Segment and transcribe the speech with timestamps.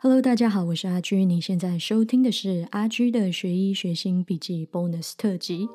[0.00, 1.24] Hello，大家好，我是阿居。
[1.24, 5.68] 你现在收听的是阿居的学医学新笔记 Bonus 特辑。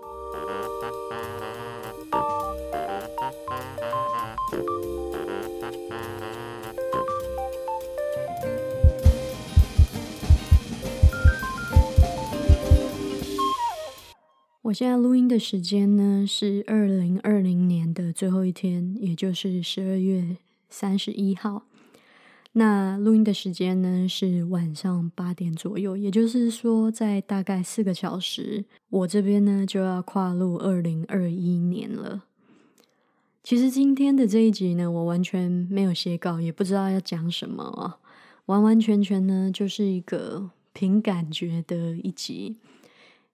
[14.61, 20.37] 我现在录音的时间呢是二零二零年的最后一天，也就是十二月
[20.69, 21.63] 三十一号。
[22.55, 32.25] 那录音的时间呢是晚上八点左右，也就是说，在大概四个小时，我这边呢就要跨入二零二一年了。
[33.43, 37.97] 其实今天的这一集呢，我完全没有写稿，也不知道要讲什么啊，
[38.45, 42.57] 完完全全呢就是一个凭感觉的一集。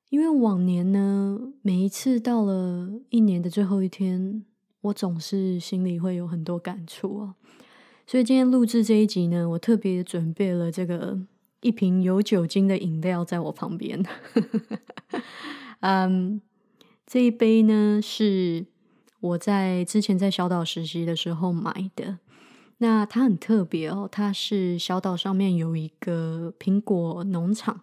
[0.10, 4.44] 因为往年呢，每一次到了一年的最后一天，
[4.82, 7.36] 我总是心里会有很多感触啊。
[8.10, 11.16] 所以今天录制这一集呢，我特别准备了这个
[11.62, 14.04] 一瓶有酒精的饮料在我旁边。
[15.82, 16.42] 嗯，
[17.06, 18.66] 这一杯呢是
[19.20, 22.18] 我在之前在小岛实习的时候买的。
[22.80, 27.82] 那它很特别哦，它是小岛上面有一个苹果农场。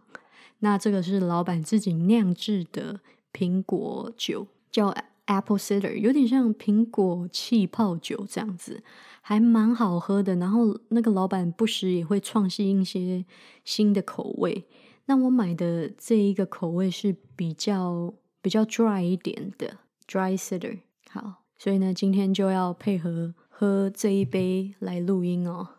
[0.59, 2.99] 那这个是老板自己酿制的
[3.33, 4.93] 苹果酒，叫
[5.27, 8.83] Apple Cider，有点像苹果气泡酒这样子。
[9.21, 13.25] 还蛮好喝的，然后那个老板不时也会创新一些
[13.65, 14.69] 新的口味。
[15.07, 20.79] 那我买的这一个口味是比较比较 dry 一点的 dry cider。
[21.11, 25.71] 好，所以呢，今天就要配合喝这一杯来录音哦。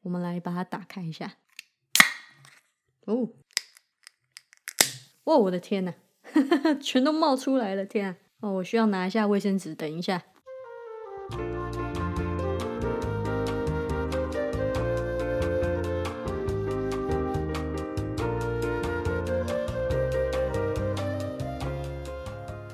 [0.00, 1.34] 我们来把它打开一下。
[3.04, 3.28] 哦，
[5.24, 5.92] 哇，我的天呐，
[6.80, 7.84] 全都冒出来了！
[7.84, 8.16] 天啊！
[8.40, 10.22] 哦，我需要拿一下卫生纸，等一下。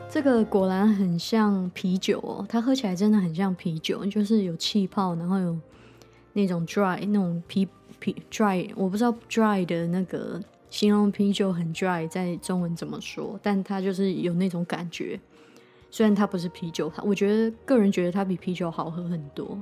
[0.08, 5.58] 这个果然很像啤酒哦，它喝起来真的很像啤酒，就是有气泡，然后有
[6.32, 7.68] 那种 dry 那种啤
[7.98, 15.20] 啤 dry，我不知道 dry 的那个形容啤酒很 dry 在中文怎么说，但它就是有那种感觉。
[15.96, 19.58] 虽然它不是啤酒，它我觉得个人觉得它比啤酒好喝很多。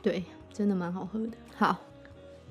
[0.00, 1.32] 对，真的蛮好喝的。
[1.54, 1.76] 好，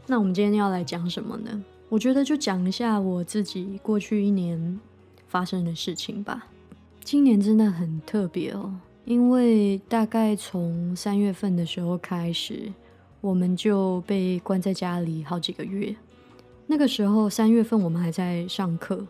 [0.06, 1.64] 那我们今天要来讲什么呢？
[1.90, 4.80] 我觉得就讲一下我自己过去一年
[5.28, 6.46] 发生的事情吧。
[7.04, 8.72] 今年真的很特别哦，
[9.06, 12.72] 因为大概从三月份的时候开始，
[13.20, 15.96] 我们就被关在家里好几个月。
[16.68, 19.08] 那个时候三月份我们还在上课，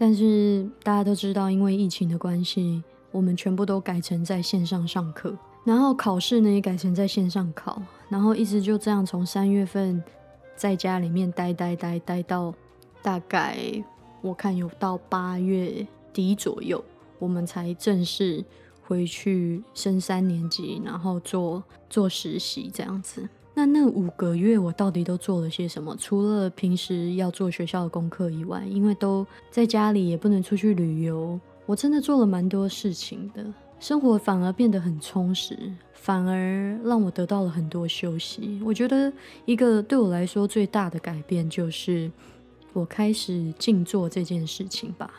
[0.00, 10.00] 但是大家都知道，因为疫情的关系，我们全部都改成在线上上课，然后考试呢也改成在线上考，然后一直就这样从三月份
[10.54, 12.54] 在家里面待待待待到
[13.02, 13.58] 大概
[14.22, 16.82] 我看有到八月底左右。
[17.18, 18.44] 我们才正式
[18.86, 23.28] 回去升三年级，然后做做实习这样子。
[23.58, 25.96] 那那五个月我到底都做了些什么？
[25.98, 33.44] 除了平时要做学校的功课以外，因为都在家里，也不能出去旅游，我真的做了蛮多事情的。
[33.80, 35.58] 生活反而变得很充实，
[35.92, 38.60] 反而让我得到了很多休息。
[38.64, 39.12] 我觉得
[39.44, 42.08] 一个对我来说最大的改变，就是
[42.72, 45.10] 我开始静坐这件事情吧。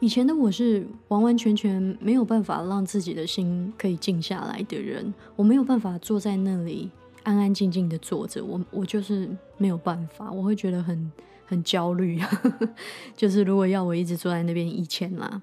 [0.00, 6.90] 以前的我是完完全全没有办法让自己的心可以静下来的人，我没有办法坐在那里
[7.26, 9.28] 安安静静的坐着，我我就是
[9.58, 11.10] 没有办法，我会觉得很
[11.44, 12.20] 很焦虑，
[13.16, 15.42] 就是如果要我一直坐在那边，以前啦。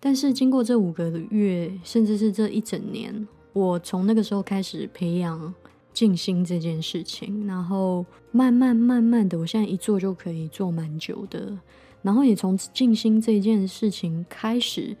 [0.00, 5.54] 但是经过这五个月，甚至是这一整年，我从那个时候开始培养
[5.92, 11.56] 静心这件事情，然后慢慢慢慢的，我现在一坐就可以坐蛮久的。
[12.02, 14.96] 然后也从静心这件事情开始，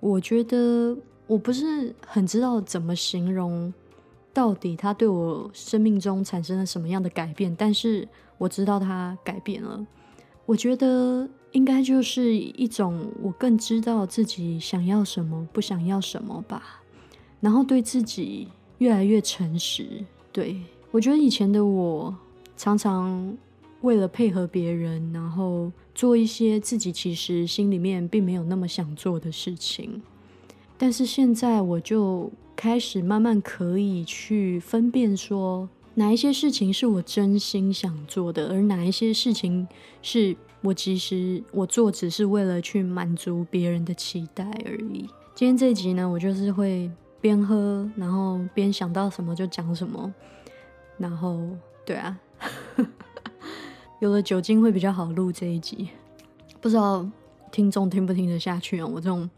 [0.00, 0.94] 我觉得
[1.26, 3.72] 我不是很知道怎么形容，
[4.32, 7.54] 到底它对我生命中产生了什么样的改变。
[7.56, 8.06] 但是
[8.38, 9.86] 我知道它改变了，
[10.46, 16.82] 我觉得应该就是一种我更知道自己想要什么，不想要什么吧。
[17.40, 18.48] 然后对自己
[18.78, 20.04] 越来越诚实。
[20.32, 22.14] 对我觉得以前的我
[22.56, 23.36] 常常。
[23.82, 30.00] 为了配合别人，然后做一些自己其实心里面并没有那么想做的事情，
[30.78, 32.30] 但是现在我就
[32.62, 39.66] 开始慢慢可以去分辨，说哪一些事情是我真心想做的，而哪一些事情
[40.00, 45.08] 是我其实我做只是为了去满足别人的期待而已。
[45.34, 46.88] 今天这一集呢，我就是会
[47.20, 50.14] 边喝，然后边想到什么就讲什么，
[50.96, 51.40] 然后
[51.84, 52.16] 对啊。
[53.98, 55.88] 有了酒精会比较好录这一集，
[56.60, 57.04] 不知道
[57.50, 58.86] 听众听不听得下去啊？
[58.86, 59.28] 我这种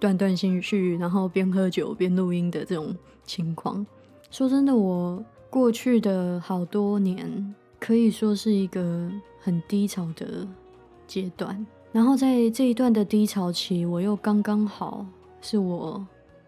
[0.00, 3.86] 断断续续，然后边喝酒边录音的这种情况。
[4.30, 9.10] 说真的，我过去的好多年可以说是一个
[9.40, 10.48] 很低潮的
[11.06, 15.04] 阶段，然后在这一段的低潮期，我又刚刚好
[15.40, 16.04] 是我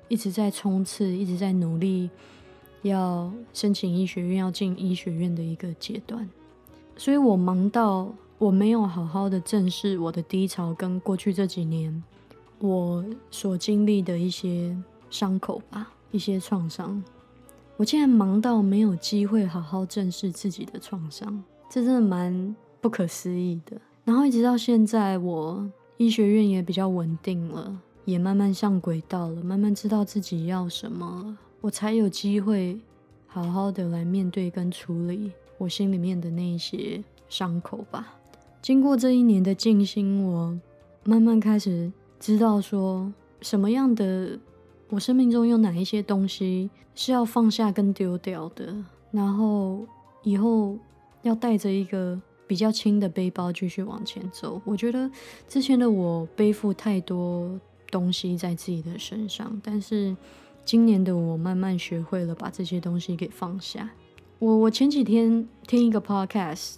[0.09, 2.09] 一直在冲刺、一直在努力
[2.83, 6.29] 要申请医学院、要进医学院的一个阶段。
[6.97, 12.03] 所以我忙到我没有好好的正视我的低潮，跟过去这几年
[12.63, 14.77] 我所经历的一些
[15.11, 17.03] 伤口吧，一些创伤。
[17.77, 23.77] 我竟然忙到没有机会好好正视自己的创伤，这真的蛮不可思议的。
[24.05, 32.79] 然后一直到现在，我医学院也比较稳定了，也慢慢上轨道了，慢慢知道自己要什么了，我才有机会
[33.27, 35.33] 好好的来面对跟处理。
[35.59, 38.15] 我心里面的那些伤口吧，
[38.61, 40.57] 经过这一年的静心，我
[41.03, 41.91] 慢慢开始
[42.23, 44.39] 知道说，什么样的
[44.91, 48.73] 我生命中有哪一些东西是要放下跟丢掉的，
[49.11, 49.85] 然后
[50.23, 50.79] 以后
[51.23, 52.17] 要带着一个
[52.47, 54.63] 比较轻的背包继续往前走。
[54.65, 55.11] 我觉得
[55.49, 57.59] 之前的我背负太多
[57.91, 60.17] 东西在自己的身上，但是
[60.65, 63.91] 今年的我慢慢学会了把这些东西给放下。
[64.39, 66.77] 我我前几天听一个 podcast，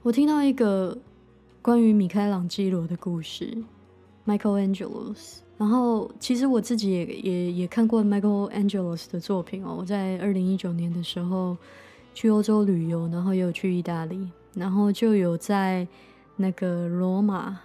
[0.00, 0.96] 我听到一个
[1.60, 3.62] 关于米开朗基罗的故事
[4.30, 5.14] ，Michelangelo。
[5.56, 9.76] 然后其实我自己也也也看过 Michelangelo 的作品哦。
[9.78, 11.56] 我在二零一九年的时候
[12.14, 15.86] 去欧洲旅游，然后也有去意大利，然后就有在
[16.36, 17.58] 那个罗马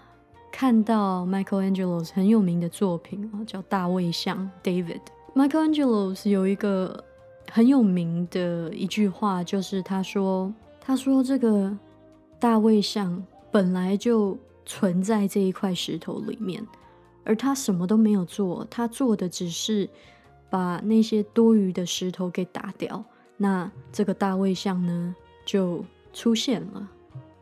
[0.51, 5.01] 看到 Michelangelo 很有名的作品哦，叫大卫像 David。
[5.35, 7.03] Michelangelo 有一个。
[7.51, 10.51] 很有名的一句话就是他说
[10.81, 11.71] ：“他说这个
[12.39, 14.35] 大卫像本来就
[14.65, 16.65] 存在这一块石头里面，
[17.23, 19.89] 而他什么都没有做，他做的只是
[20.49, 23.03] 把那些多余的石头给打掉，
[23.37, 25.15] 那这个大卫像呢
[25.45, 25.83] 就
[26.13, 26.89] 出现了。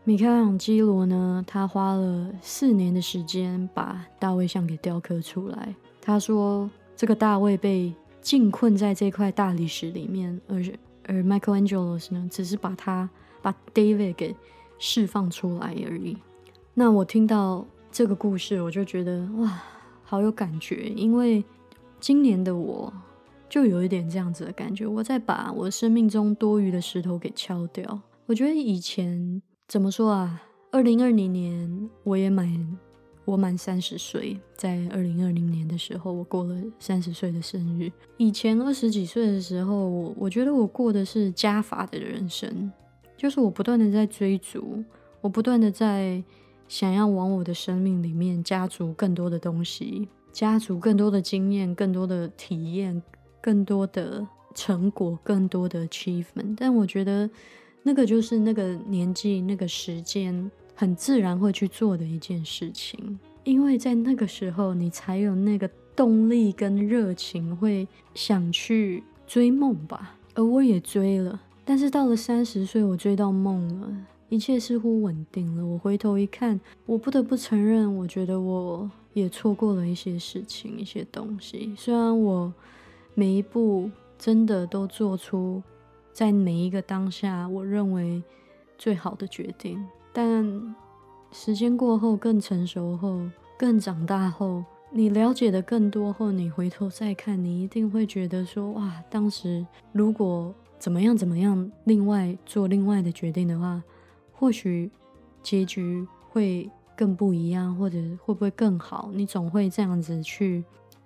[0.03, 5.75] 米开朗基罗呢，他花了四年的时间把大卫像给雕刻出来。
[6.01, 7.93] 他说这个大卫被。”
[8.23, 10.63] 禁困在这块大理石里面，而
[11.05, 13.09] 而 Michelangelo 呢，只是把他
[13.41, 14.33] 把 David 给
[14.79, 16.15] 释放出来而已。
[16.73, 19.61] 那我听到这个故事，我就觉得哇，
[20.03, 20.89] 好有感觉。
[20.95, 21.43] 因为
[21.99, 22.91] 今年的我
[23.47, 28.01] 就有一点这样子的感觉，我在把我生命中多余的石头给敲掉。
[28.25, 30.41] 我觉得以前怎么说啊？
[30.71, 32.77] 二零二零年我也满。
[33.25, 37.89] 我满三十岁，在二零二零年的时候，我过了三十岁的生日。
[38.17, 42.69] 以前二十几岁的时候，我我觉得我过的是加法的人生，
[43.15, 44.83] 就是我不断的在追逐，
[45.21, 46.21] 我不断的在
[46.73, 52.99] 想要往我的生命里面加足更多的东西，加足更多的经验、更多的体验、
[53.39, 56.55] 更多的成果、更多的 achievement。
[56.57, 57.29] 但我觉得
[57.83, 60.49] 那个就是那个年纪、那个时间。
[60.75, 70.15] 很自然会去做的一件事情，因为在那个时候，你才有那个动力跟热情，会想去追梦吧。
[70.33, 73.95] 而我也追了，但是到了三十岁，我追到梦了，
[74.33, 75.63] 一切似乎稳定了。
[75.63, 81.71] 我回头一看，我不得不承认，我觉得我也错过了一些事情、一些东西。
[81.77, 82.51] 虽然我
[83.13, 85.61] 每一步真的都做出
[86.11, 88.23] 在每一个当下我认为
[88.75, 89.85] 最好的决定。
[90.11, 90.75] 但
[91.31, 93.21] 时间过后，更成熟后，
[93.55, 103.83] 更长大后，你了解的更多后，你回头再看，你一定会觉得说：哇，当时如果怎么样怎么样，另外做另外的决定的话，
[104.33, 104.91] 或许
[105.41, 109.09] 结局会更不一样，或者会不会更好？
[109.13, 110.63] 你总会这样子去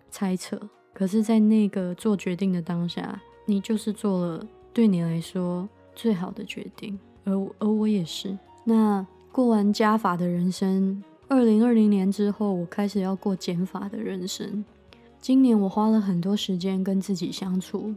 [0.10, 0.60] 猜测。
[0.94, 8.36] 可是，在那个做决定的当下，你就是做了对你来说最好的决定，而而我也是。
[8.64, 14.66] 那过完加法的人生，二零二零年之后，我开始要过减法的人生。
[15.20, 17.94] 今年我花了很多时间跟自己相处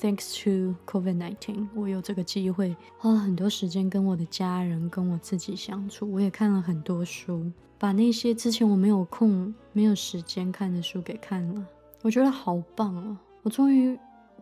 [0.00, 6.10] ，Thanks to COVID-19，我有这个机会花了很多时间跟我的家人、跟我自己相处。
[6.10, 11.66] 我也看了很多书，把那些之前我没有空、没有时间看的书给看了。
[12.02, 13.16] 我觉得好棒哦！
[13.42, 13.98] 我终于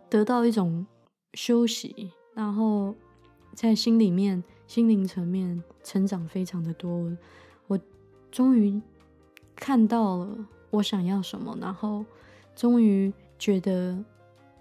[0.09, 0.87] 得到一种
[1.35, 2.95] 休息，然后
[3.55, 4.43] 在心里面。
[4.69, 7.15] 心灵层面成长非常的多，
[7.67, 7.79] 我
[8.31, 8.81] 终于
[9.55, 10.35] 看到了
[10.71, 12.07] 我想要什么，然后
[12.57, 14.03] 终于觉得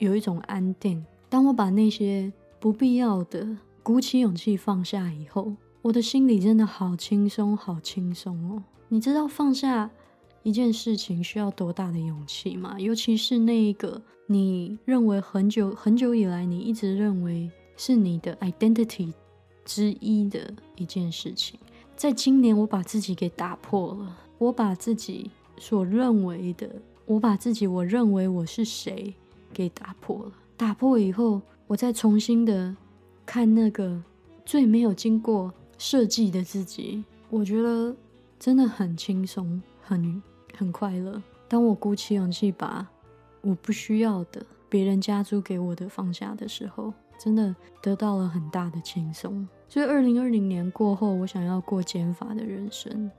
[0.02, 1.04] 有一种安定。
[1.30, 3.48] 当我把那些不必要的
[3.84, 5.54] 鼓起勇气放下以后，
[5.84, 8.64] 我的心里真的好轻松，好轻松哦。
[8.90, 9.90] 你知道放下
[10.42, 12.80] 一件事情需要多大的勇气吗？
[12.80, 19.14] 尤其是那一个你认为很久很久以来你一直认为是你的 identity
[19.64, 21.60] 之一的一件事情，
[21.96, 26.68] 在今年我把自己给打破了，我把自己所认为的，
[27.06, 29.14] 我把自己我认为我是谁
[29.54, 30.32] 给打破了。
[30.58, 32.76] 打破以后，我再重新的
[33.26, 34.02] 看那个
[34.46, 37.96] 最没有经过设计的自己，我觉得。
[38.42, 40.20] 真的很轻松，很
[40.58, 41.22] 很快乐。
[41.48, 42.90] 当我鼓起勇气把
[43.42, 49.48] 我不需要的、别人加租给我的放下的时候，真的得到了很大的轻松。
[49.70, 53.12] 所以，二零二零年过后，我想要过减法的人生，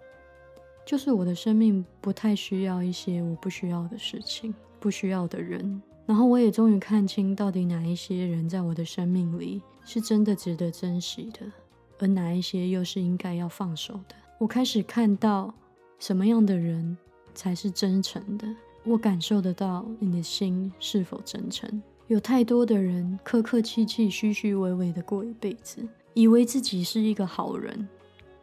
[0.84, 5.80] 就是我的生命不太需要一些我不需要的事情、不需要的人。
[6.12, 11.50] 然后，我也终于看清到底哪一些人在我的生命里是真的值得珍惜的，
[11.98, 14.14] 而哪一些又是应该要放手的。
[14.36, 15.54] 我开始看到
[15.98, 16.98] 什么样的人
[17.32, 18.46] 才是真诚的。
[18.84, 21.82] 我感受得到你的心是否真诚。
[22.08, 27.88] 有太多的人客客气气、虚虚伪伪的过一辈子，以为自己是一个好人，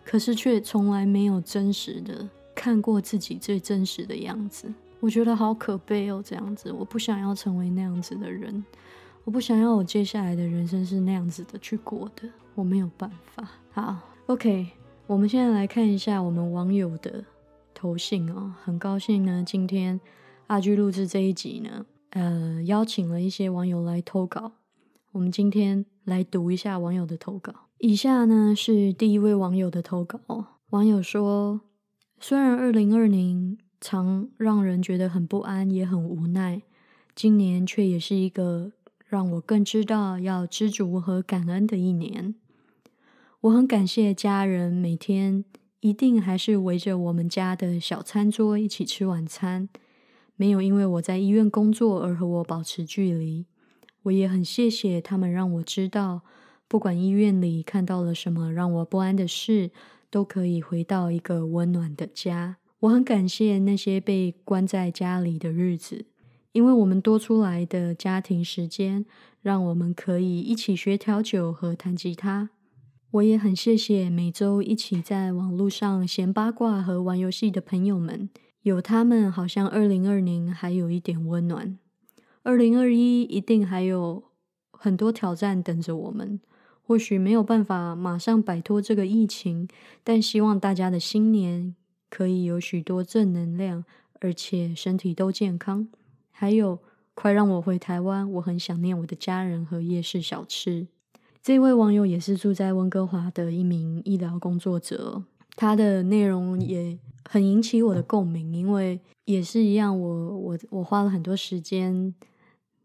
[0.03, 4.73] 可是却从来没有真实的看过自己最真实的样子。
[4.99, 8.63] 我觉得好可悲哦，这样子，我不想要成为那样子的人，
[9.23, 13.47] 我不想要我接下来的人生是那样子的去过的，我没有办法。
[13.71, 14.67] 好，OK。
[15.07, 17.25] 我们现在来看一下我们网友的
[17.73, 19.99] 投信哦，很高兴呢，今天
[20.45, 24.51] 阿居录制这一集呢，呃，邀请了一些网友来投稿。
[25.13, 27.53] 我们今天来读一下网友的投稿。
[27.79, 30.19] 以下呢是第一位网友的投稿。
[30.69, 31.61] 网友说
[32.21, 36.61] ：“虽然二零二零常让人觉得很不安，也很无奈，
[37.15, 38.71] 今年却也是一个
[39.07, 42.35] 让我更知道要知足和感恩的一年。”
[43.41, 45.45] 我很感谢家人每天
[45.79, 49.69] 一定还是围着我们家的小餐桌一起吃晚餐，
[50.35, 53.45] 没有因为我在医院工作而和我保持距离。
[54.03, 56.21] 我也很谢谢他们，让我知道，
[56.67, 59.71] 不管医院里看到了什么让我不安的事，
[60.09, 62.58] 都可以回到一个温暖的家。
[62.81, 66.05] 我很感谢那些被关在家里的日子，
[66.53, 69.05] 因为我们多出来的家庭时间，
[69.41, 72.51] 让我们可以一起学调酒和弹吉他。
[73.11, 78.29] 我也很谢谢每周一起在网络上闲八卦和玩游戏的朋友们，
[78.61, 81.77] 有他们，好像二零二零还有一点温暖。
[82.43, 84.23] 二零二一一定还有
[84.71, 86.39] 很多挑战等着我们，
[86.81, 89.67] 或许没有办法马上摆脱这个疫情，
[90.03, 91.75] 但希望大家的新年
[92.09, 93.85] 可以有许多正能量，
[94.19, 95.87] 而且身体都健康。
[96.31, 96.79] 还有，
[97.13, 100.87] 快让我回台湾，我很想念我的家人和夜市小吃。
[101.41, 105.23] 这位网友也是住在温哥华的一名医疗工作者，
[105.55, 106.97] 他的内容也
[107.29, 112.13] 很引起我的共鸣，因为也是一样，我我我花了很多时间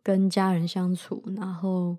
[0.02, 1.96] 跟家人相处，然后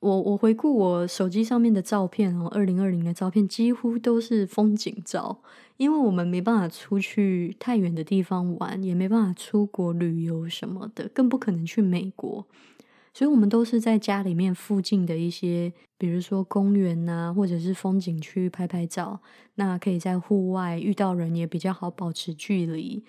[0.00, 5.42] 我我回顾我手机上面的照片哦，二零二零的照片几乎都是风景照，
[5.76, 12.46] 因为我们没办法出去太远的地方玩，也没办法出国旅游什么的，更不可能去美国。
[13.12, 19.20] 所以，我们都是在家里面附近的一些，比如说公园呐，或者是风景区拍拍照。
[19.56, 23.02] 那可以在户外遇到人也比较好保持距离，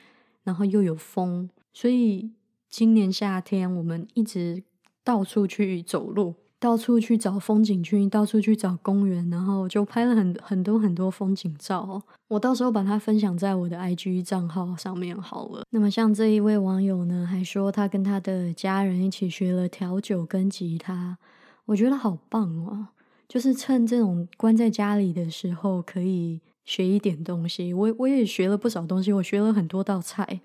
[0.44, 1.48] 然后又有风。
[1.72, 2.32] 所以，
[2.68, 4.64] 今年夏天我们一直
[5.04, 6.34] 到处去走路。
[6.60, 12.02] 到处去找风景区，到处去找公园，然后就拍了很很多很多风景照。
[12.28, 15.64] 我到时候把它分享在我的 IG 账号上面好了。
[15.70, 21.18] 那么像这一位网友呢，还说他跟他的家人一起学了调酒跟吉他，
[21.66, 22.88] 我觉得好棒哦！
[23.28, 27.74] 就是趁这种关在家里的时候，可以学一点东西。
[27.74, 30.42] 我我也学了不少东西，我学了很多道菜。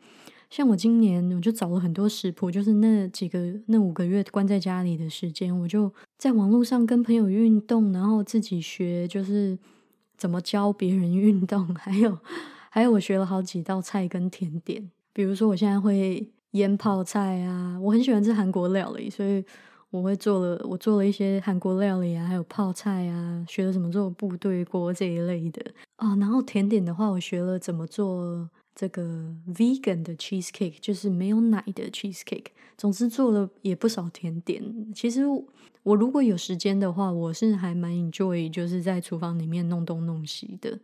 [0.55, 9.59] 像我今年我就找了很多食谱，就是那几个那五个月关在家里的时间，我就在网络上跟朋友运动，然后自己学，就是
[10.17, 12.17] 怎么教别人运动， 还有
[12.71, 19.45] 还有我学了好几道菜跟甜点，比如说我现在会腌泡菜啊，我很喜欢吃韩国料理，所以
[19.91, 25.61] 我会做了我做了一些韩国料理啊，还有泡菜啊，学了怎么做部队锅这一类的
[25.97, 28.49] 啊，然后甜点的话，我学了怎么做。
[28.75, 32.47] 这个 vegan 的 cheesecake 就是没有奶的 cheesecake。
[32.77, 34.93] 总之做了也不少甜点。
[34.93, 35.23] 其实
[35.85, 40.79] 我如果有时间的话，我是还蛮 enjoy 就是在厨房里面弄东弄西的。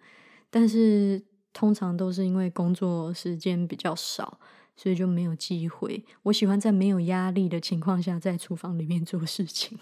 [0.51, 1.21] 但是
[1.53, 4.39] 通常都是因为工作时间比较少，
[4.77, 6.05] 所以就没有机会。
[6.23, 9.77] 我喜欢在没有压力的情况下在厨房里面做事情。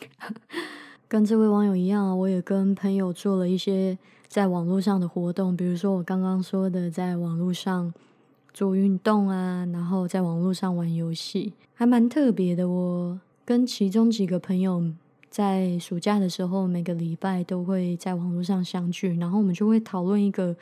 [1.09, 3.97] 跟这位网友一样，我也跟朋友做了一些
[4.27, 7.93] 在网络上的活动，比如说我刚刚说的，在网络上
[8.53, 12.69] 做运动啊，然后在网络上玩游戏，还蛮特别的。
[12.69, 14.85] 我跟其中几个朋友
[15.31, 20.55] 在暑假的时候，每个礼拜都会在网络上相聚，然后我们就会讨论一个。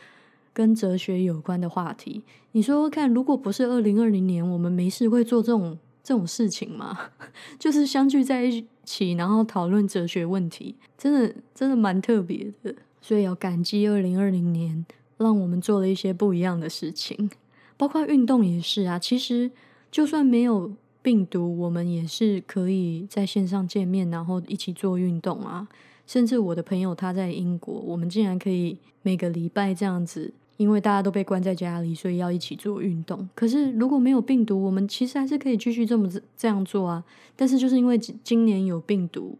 [0.56, 2.22] 跟哲学有关的话题，
[2.52, 6.96] 你说看，如果不是二零二零年，我们没事会做这种这种事情吗？
[7.58, 12.72] 就是相聚在一起，然后讨论哲学问题，真的真的蛮特别的。
[13.00, 14.86] 所以要感激二零二零年，
[15.18, 17.28] 让我们做了一些不一样的事情，
[17.76, 19.00] 包括运动也是啊。
[19.00, 19.50] 其实
[19.90, 20.72] 就算没有
[21.02, 25.66] 病毒，我们也是可以在线上见面，然后一起做运动啊。
[26.06, 30.32] 甚至我的朋友他在英国，我们竟然可以每个礼拜这样子。
[30.56, 33.28] 因为大家都被关在家里，所以要一起做运动。
[33.34, 37.04] 可是如果没有病毒，我们其实还是可以继续这么这样做啊。
[37.34, 39.36] 但是就是因为今年有病毒，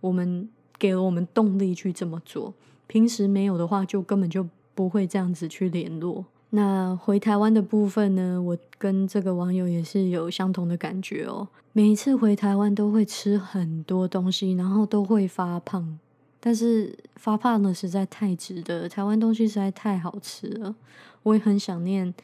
[0.00, 0.48] 我们
[0.78, 2.52] 给了我们动力去这么做。
[2.86, 6.24] 平时没有的话，就根本就不会这样子去联络。
[6.50, 8.42] 那回台湾的部分呢？
[8.42, 11.46] 我跟这个网友也是有相同的感觉哦。
[11.72, 15.98] 每一次回台湾都会吃很多东西，然后都会发胖。
[16.40, 18.88] 但是发胖呢，实在太值得。
[18.88, 20.74] 台湾东西实在太好吃了，
[21.22, 22.14] 我也很想念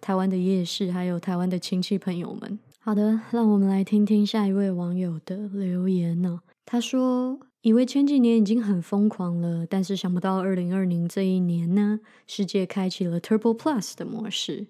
[0.00, 2.58] 台湾的夜市，还有台湾的亲戚朋友们。
[2.80, 6.40] 好的，让我们来听听下一位网友的留言呢。
[6.64, 14.68] 他说：“以为前几年已经很疯狂了，但是想不到二零二零这一年呢，世界开启了 Turbo Plus 的模式。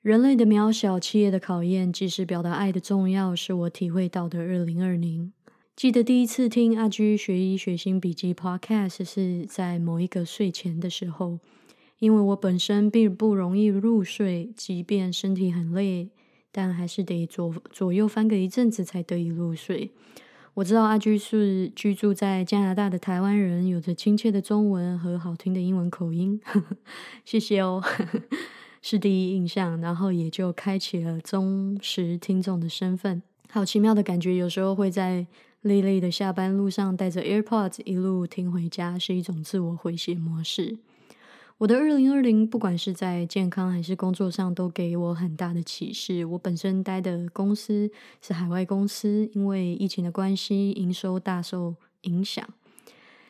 [0.00, 5.32] 人类的渺小，企业的考验，即使表达爱的重要，是我体会到的二零二零。”
[5.82, 11.40] 记得第一次听阿居学医学新笔记 Podcast 是在某一个睡前的时候，
[11.98, 16.10] 因为我本身并不容易入睡，即便身体很累，
[16.52, 19.90] 但还是得左左右翻个一阵子才得以入睡。
[20.54, 26.40] 我知道阿居是居住在加拿大的台湾人，有着亲切的中文和好听的英文口音，
[27.26, 27.82] 谢谢哦，
[28.80, 33.20] 是第一印象，然后也就开启了忠实听众的身份。
[33.50, 35.26] 好奇妙的感觉，有时候会在。
[35.62, 40.78] 累累的下班路上，带着 AirPods 一路听回家，是一种自我回血模式。
[41.58, 46.24] 我的二零二零，不管是在健康还是工作上，都给我很大的启示。
[46.24, 47.88] 我本身待的公司
[48.20, 52.44] 是海外公司，因为疫情的关系，营收大受影响。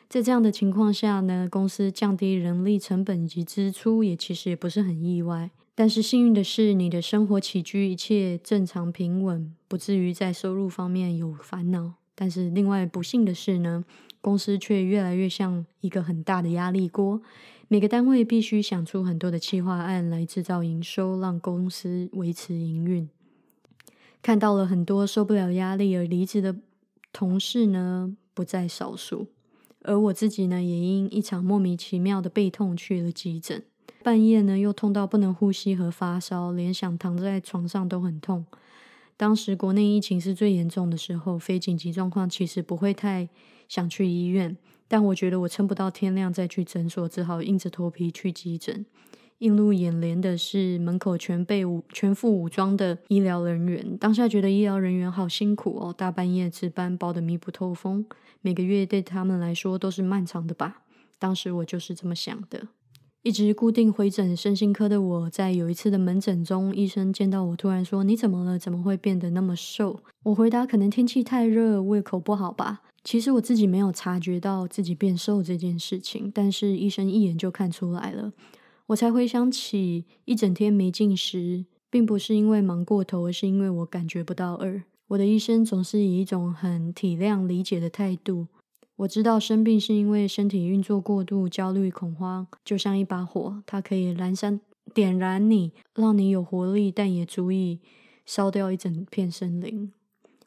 [0.09, 5.51] 在这样的情况下呢，公司降低人力成本以及支出，也其实也不是很意外。
[5.75, 11.93] 但是幸运的是，你的生活起居一切正常平稳，不至于在收入方面有烦恼。
[12.15, 13.83] 但是另外不幸的是呢，
[14.21, 17.21] 公司却越来越像一个很大的压力锅，
[17.67, 23.09] 每个单位必须想出很多的企划案来制造营收，让公司维持营运。
[24.21, 26.55] 看到了很多受不了压力而离职的
[27.11, 29.27] 同事呢，不在少数。
[29.81, 33.63] 而我自己呢，也因一场莫名其妙的背痛去了急诊，
[34.01, 38.45] 半夜呢又痛到不能呼吸和发烧，连想躺在床上都很痛。
[39.15, 43.29] 当时国内疫情是最严重的时候，非紧急状况其实不会太
[43.67, 48.85] 想去医院，但我觉得我撑不到天亮再去诊所，只好硬着头皮去急诊。
[49.39, 58.05] 映入眼帘的是门口全被全副武装的医疗人员，当下觉得医疗人员好辛苦哦，大半夜值班，包得密不透风，
[58.41, 60.83] 每个月对他们来说都是漫长的吧？
[61.19, 62.67] 当时我就是这么想的。
[63.23, 68.59] 一直固定回诊身心科的我，在有一次的门诊中，医生见到我，突然说：“你怎么了？
[68.59, 78.33] 怎么会变得那么瘦？”我回答：“可能天气太热，胃口不好吧。”其实我自己没有察觉到自己变瘦这件事情，但是医生一眼就看出来了。
[78.87, 84.81] 我才回想起，一整天没进食，并不是因为忙过头，而是因为我感觉不到饿。
[85.07, 88.47] 我的医生总是以一种很体谅、理解的态度。
[88.97, 94.59] 我知道生病是因为身体运作过度、焦虑、恐慌，就像一把火，它可以燃烧、
[94.93, 97.79] 点燃你，让你有活力，但也足以
[98.25, 99.91] 烧掉一整片森林。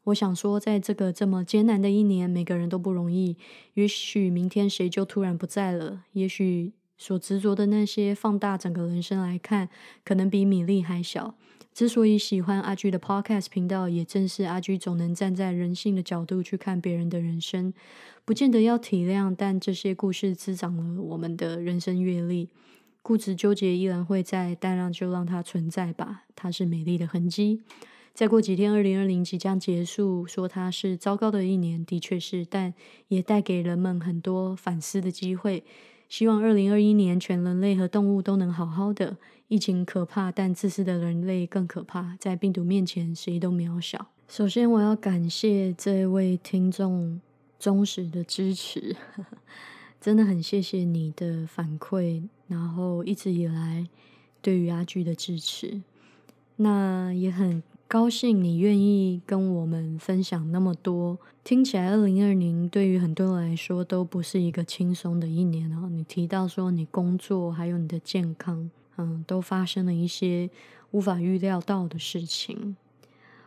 [0.04, 3.36] 我想说，在这个这么艰难的一年，每个人都不容易。
[3.74, 9.68] 也许明天谁就突然不在了，也许所执着的那些，放大整个人生来看，
[10.04, 11.34] 可能比米粒还小。
[11.74, 17.74] 之所以喜欢阿居的 Podcast 频道，也正是阿居总能站在人性的角度去看别人的人生，
[18.26, 22.48] 不见得要体谅，但这些故事滋长了我们的人生阅历。
[23.00, 27.62] 固执纠结依然会在，但让就让它存在吧，它是美丽的痕迹。
[28.12, 32.74] 再过几天，二零二零即将结束，说它是糟糕的一年，的确是，但
[33.06, 35.62] 也带给人们很多反思的机会。
[36.08, 39.18] 希望二零二一年，全人类和动物都能好好的。
[39.46, 42.16] 疫情可怕，但自私的人类更可怕。
[42.18, 44.08] 在病毒面前，谁都渺小。
[44.26, 47.20] 首先，我要感谢这位听众
[47.58, 48.96] 忠实的支持，
[50.00, 53.88] 真的很谢谢你的反馈，然后一直以来
[54.40, 55.82] 对于阿居的支持，
[56.56, 57.62] 那也很。
[57.88, 65.88] 高兴你愿意跟我们分享那么多，听起来二零二零对于很多人来说都不是一个轻松的一年哦。
[65.88, 70.50] 你提到说你工作还有你的健康，嗯，都发生了一些
[70.90, 72.76] 无法预料到的事情。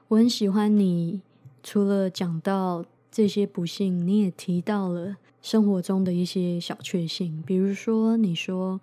[0.08, 1.20] 我很喜欢你，
[1.62, 8.80] 除了讲到这些不幸，你也提到了生活中的一些小确幸，比如说你说。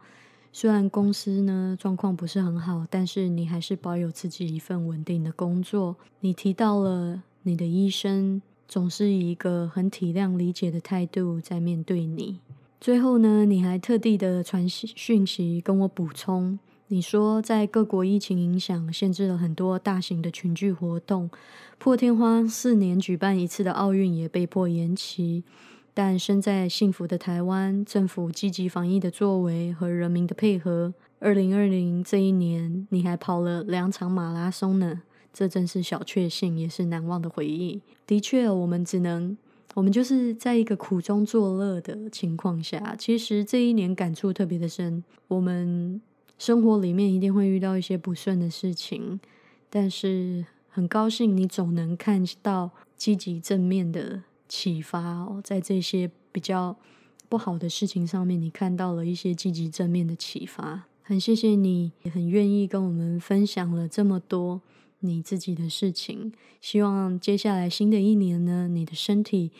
[0.53, 5.97] 虽然公司呢状况不是很好，但是你还是保有自己一份稳定的工作。
[6.21, 12.39] 你提到了你的医生总是以一个很体谅、理解的态度在面对你。
[12.81, 16.59] 最后呢，你还特地的传讯息跟我补充，
[16.89, 21.29] 你说在各国疫情影响，限制了很多大型的群聚活动，
[21.79, 25.43] 破天荒四年举办一次的奥运也被迫延期。
[25.93, 37.81] 但身在幸福的台湾，政府积极防疫的作为和人民的配合，二零二零这一年你还跑了两场马拉松呢，这真是小确幸，也是难忘的回忆。
[38.07, 39.37] 的确，我们只能，
[39.75, 42.95] 我们就是在一个苦中作乐的情况下。
[42.97, 46.01] 其实这一年感触特别的深，我们
[46.39, 49.21] 生活里面一定会遇到一些不顺的事情，
[49.69, 54.23] 但是很高兴你总能看到积极正面的。
[54.49, 56.77] 启发哦，在这些比较
[57.29, 60.85] 不好的事情上面，你看到了一些积极正面的启发。
[61.03, 64.63] 很谢谢你，也很愿意跟我们分享了这么多
[65.01, 66.33] 你自己的事情。
[66.61, 69.51] 希望接下来新的一年呢，你的身体、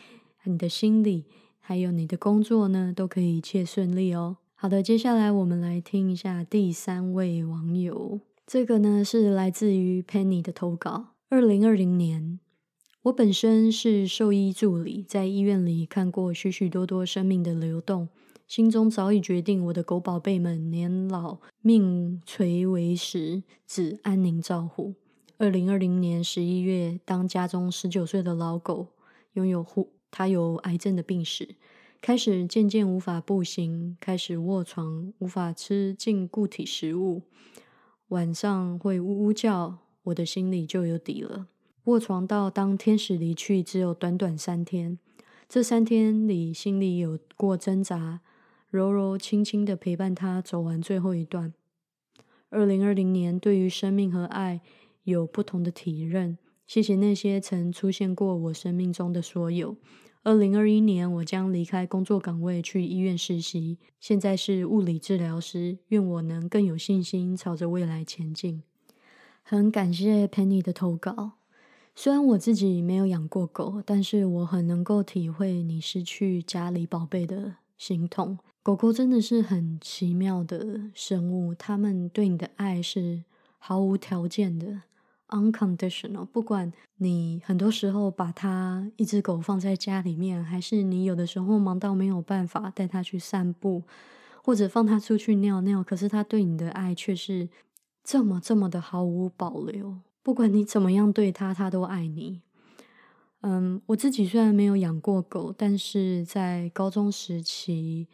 [0.45, 1.25] 你的心理，
[1.59, 4.37] 还有你的工作呢，都可以一切顺利哦。
[4.59, 12.39] 好的，接下来我们来听一下第三位网友，这个呢是来自于 Penny 的投稿，二零二零年。
[13.03, 18.09] 我本身是兽医助理，在医院里看过许许多多生命的流动，
[18.47, 24.95] 心中早已决定，我的狗宝贝们年老命垂为时，只安宁照护。
[25.37, 28.87] 二零二零年十一月，当家中十九岁的老狗
[29.33, 31.55] 拥有护，它有癌症的病史，
[32.07, 37.23] 开始渐渐无法步行，开始卧床，无法吃进固体食物，
[38.07, 41.47] 晚上会呜呜叫，我的心里就有底了。
[41.83, 44.97] 卧床到当天使离去，只有短短三天。
[45.49, 48.21] 这三天里，心里有过挣扎，
[48.69, 51.53] 柔柔轻轻的陪伴他走完最后一段。
[52.47, 54.61] 二零二零年，对于生命和爱
[55.03, 56.37] 有不同的体认。
[56.65, 59.75] 谢谢那些曾出现过我生命中的所有。
[60.27, 65.77] 二零二一年，我将离开工作岗位去医院实习，现在是物理治疗师。
[65.87, 68.61] 愿我能更有信心朝着未来前进。
[69.41, 71.31] 很感谢 Penny 的投稿。
[71.95, 78.37] 虽然我自己没有养过狗，但是我很能够体会你失去家里宝贝的心痛。
[78.61, 83.23] 狗狗真的是很奇妙的生物，它们对你的爱是
[83.57, 84.81] 毫无条件的
[85.29, 86.25] （unconditional）。
[86.25, 93.83] 不管你很多时候把它一只狗放在家里面，还是你有的时候忙到没有办法带它去散步，
[94.43, 97.49] 或者放它出去尿尿，可是它对你的爱却是
[98.03, 99.97] 这么这么的毫无保留。
[100.23, 102.41] 不管你怎么样对它，它都爱你。
[103.41, 108.07] 嗯，我自己虽然没有养过狗，但是在高中时期，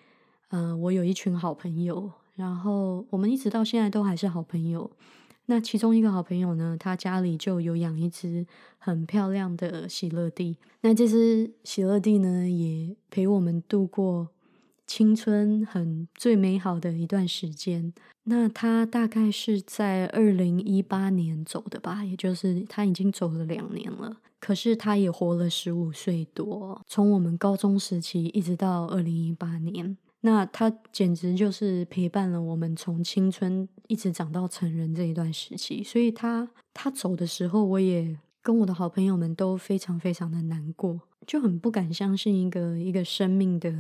[0.49, 4.91] 嗯，我有一群好朋友，然后我们一直到现在都还是好朋友。
[5.45, 8.45] 那其中一个好朋友呢，他家里就有养一只
[8.77, 10.57] 很漂亮的喜乐蒂。
[10.81, 14.29] 那这只喜乐蒂呢，也陪我们度过
[14.87, 17.93] 青春很最美好的一段时间。
[18.25, 24.17] 那他大概是在二零一八年走的吧，也就是他已经走了两年了。
[24.39, 35.83] 可是他也活了十五岁多，从我们高中时期一直到二零一八年，那他简直就是陪伴了我们从青春一直长到成人这一段时期。
[35.83, 43.71] 所以他他走的时候，我也跟我的好朋友们都非常非常的难过，就很不敢相信一个一个生命的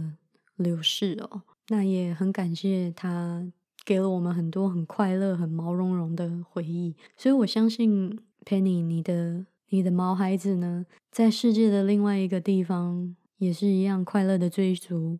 [0.57, 1.41] 流逝哦。
[1.69, 3.51] 那也很感谢他。
[3.85, 15.19] 给了我们很多很快乐、很毛茸茸的回忆，所以我相信 Penny，你的你的毛孩子呢，在世界的另外一个地方也是一样快乐的追逐，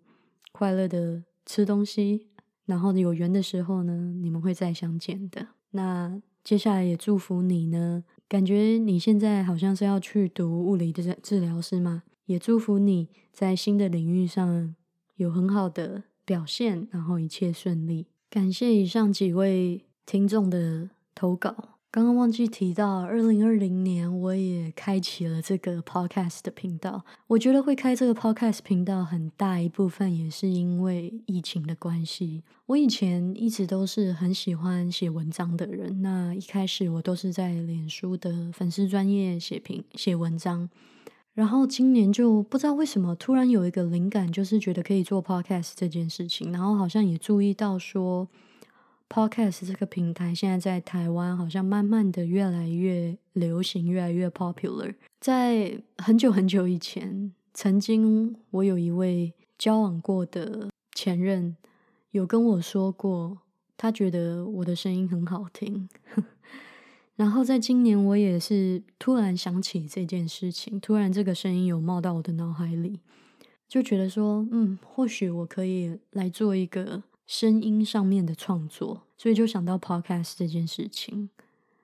[0.54, 2.28] 快乐的吃东西，
[2.66, 5.48] 然后有缘的时候呢，你们会再相见的。
[5.72, 12.04] 那接下来也祝福你呢，感觉你现在好像是要去读物理的治疗师吗？
[12.28, 14.74] 也祝福你在新的领域上
[15.16, 18.08] 有很好的表现，然后一切顺利。
[18.30, 21.73] 感谢以上几位听众的投稿。
[21.94, 27.06] 刚刚忘记提到，二零二零年我也开启了这个 podcast 的频道。
[27.28, 32.42] 我觉得会开这个 podcast 频道，很大一部分也是因为疫情的关系。
[32.66, 40.68] 我以前一直都是很喜欢写文章的人，那一开始我都是在脸书的粉丝专业写评写文章，
[41.36, 48.28] 然后今年就不知道为什么突然有一个灵感，就是觉得可以做 podcast 这件事情，然后好像也注意到说。
[49.14, 54.96] Podcast 这个平台现在在台湾好像慢慢的越来越流行，越来越 popular。
[55.20, 61.56] 在很久很久以前，曾经我有一位交往过的前任
[62.10, 63.38] 有跟我说过，
[63.78, 65.88] 他觉得我的声音很好听。
[67.16, 73.00] 然后在今年，我也是突然想起这件事情，突然这个声音有冒到我的脑海里，
[73.70, 77.04] 就觉得说，嗯，或许我可以来做一个。
[77.26, 81.30] 声音上面的创作，所以就想到 podcast 这件事情。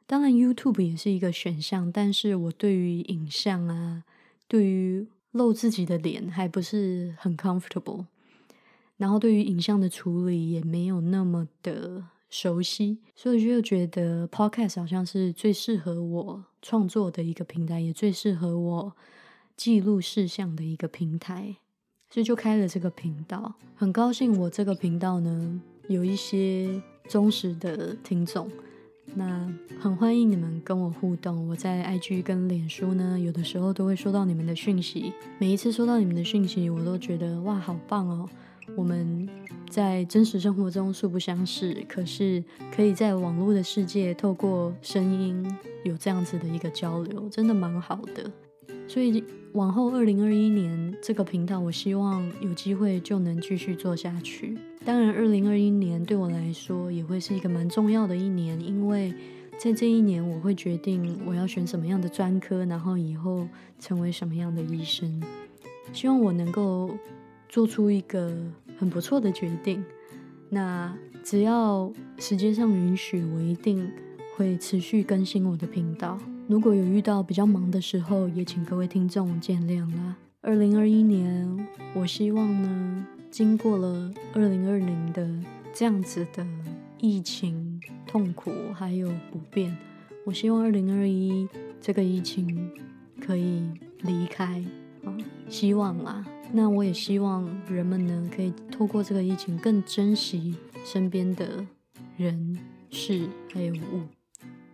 [0.05, 4.03] 当然，YouTube 也是一个选项，但是我对于影像啊，
[4.47, 8.05] 对于露自己的脸还不是很 comfortable，
[8.97, 18.95] 然后对于影像的处理也没有那么的熟悉，所以就觉得 podcast 好像是最适合我创作的一个平台，也最适合我
[19.55, 21.57] 记录事项的一个平台。
[22.09, 28.49] 所以就开了这个频道，很高兴我这个频道呢有一些忠实的听众，
[29.13, 29.47] 那
[29.79, 31.47] 很欢迎你们跟我互动。
[31.47, 38.27] 我在 IG 跟脸书呢，有的时候都会收到你们的讯息，每一次收到你们的讯息，我都觉得哇，好棒哦！
[38.75, 39.27] 我们
[39.69, 42.43] 在真实生活中素不相识，可是
[42.75, 45.45] 可以在网络的世界透过声音
[45.83, 48.31] 有这样子的一个交流，真的蛮好的。
[48.89, 49.23] 所以
[49.53, 54.57] 往后二零二一年这个频道，我希望有机会就能继续做下去。
[54.83, 59.13] 当然，二零二一年对我来说也会是一个蛮重要的一年，因为
[59.59, 63.47] 在这一年我会决定我要选什么样的专科，然后以后
[63.79, 65.21] 成为什么样的医生。
[65.93, 66.89] 希望我能够
[67.47, 68.35] 做出一个
[68.75, 69.83] 很不错的决定。
[70.49, 70.91] 那
[71.23, 73.87] 只要时间上允许，我一定
[74.35, 76.17] 会持续更新我的频道。
[76.49, 80.15] 如果有遇到比较忙的时候，也请各位听众见谅啦。
[80.41, 85.29] 二零二一年，我希望呢，经过了二零二零的
[85.71, 86.43] 这样子的
[86.97, 89.77] 疫情痛苦还有不便，
[90.25, 91.47] 我希望二零二一
[91.79, 92.71] 这个疫情
[93.21, 93.69] 可以
[94.01, 94.65] 离开
[95.03, 95.15] 啊，
[95.49, 96.25] 希望啦。
[96.51, 101.63] 那我也希望人们呢，可以透过这个疫情更珍惜身边的
[102.17, 102.57] 人
[102.89, 104.18] 事还有物。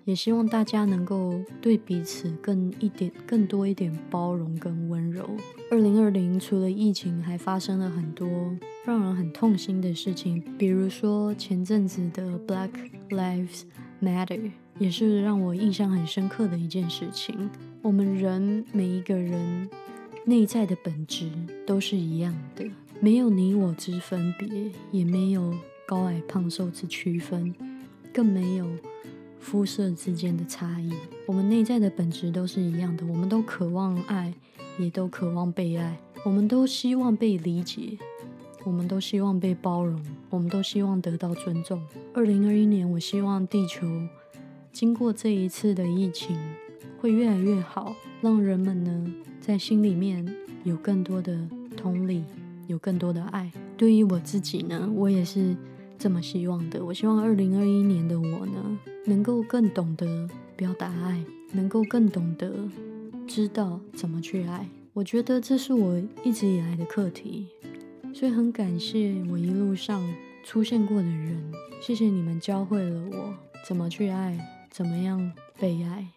[0.05, 5.27] 也希望大家能够对彼此更一点、更多一点包容跟温柔。
[5.71, 8.27] 二零二零除了疫情，还发生了很多
[8.85, 12.69] 让人很痛心的事情，比如说前阵子的 Black
[13.09, 13.63] Lives
[13.99, 17.49] Matter，也是让我印象很深刻的一件事情。
[17.81, 19.67] 我们人每一个人
[20.23, 21.31] 内在的本质
[21.65, 22.63] 都是一样的，
[22.99, 25.51] 没有你我之分别，也没有
[25.87, 27.55] 高矮胖瘦之区分，
[28.13, 28.67] 更没有。
[29.45, 30.91] 肤色之间的差异，
[31.27, 33.05] 我们内在的本质都是一样的。
[33.05, 34.33] 我们都渴望爱，
[34.79, 35.95] 也都渴望被爱。
[36.25, 37.95] 我们都希望被理解，
[38.63, 41.79] 我们都希望被包容，我们都希望得到尊重。
[42.11, 43.85] 二零二一年，我希望地球
[44.73, 46.35] 经过这一次的疫情
[46.99, 50.27] 会越来越好，让人们呢在心里面
[50.63, 51.37] 有更多的
[51.77, 52.23] 同理，
[52.65, 53.51] 有更多的爱。
[53.77, 55.55] 对于我自己呢，我也是。
[55.97, 62.53] 这么希望的，我希望二零二一年的我呢，能够更懂得表达爱，能够更懂得
[63.27, 64.67] 知道怎么去爱。
[64.93, 67.47] 我觉得这是我一直以来的课题，
[68.13, 70.03] 所以很感谢我一路上
[70.43, 71.39] 出现过的人，
[71.81, 73.33] 谢谢你们教会了我
[73.67, 74.37] 怎么去爱，
[74.69, 76.07] 怎么样被爱。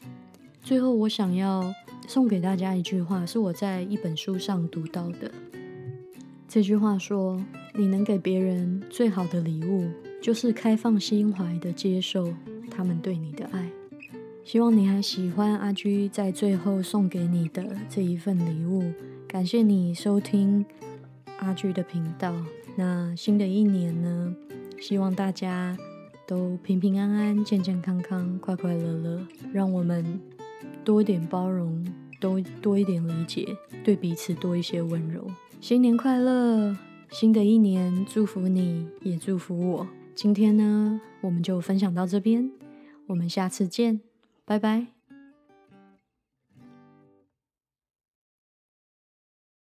[0.63, 1.73] 最后，我想要
[2.07, 5.31] 送给大家一句话，是我在一本书上读到的。
[6.49, 7.41] 这句话说。
[7.75, 9.89] 你能给别人最好的礼物，
[10.21, 12.35] 就是开放心怀的接受
[12.79, 13.69] 他们对你的爱。
[14.45, 18.93] 希望你还喜欢阿居在最后送给你的这一份礼物。
[19.27, 20.65] 感谢你收听
[21.41, 22.33] 阿居的频道。
[22.77, 24.33] 那新的一年呢？
[24.81, 25.77] 希望大家
[26.25, 29.27] 都平平安安、健健康康、快快乐乐。
[29.53, 30.21] 让我们
[30.85, 31.85] 多一点包容，
[32.21, 33.45] 多多一点理解，
[33.83, 35.29] 对彼此多一些温柔。
[35.61, 36.77] 新年快乐！
[37.11, 39.89] 新的一年，祝福你也祝福我。
[40.15, 42.49] 今天呢，我们就分享到这边，
[43.09, 44.01] 我们下次见，
[44.45, 44.98] 拜拜。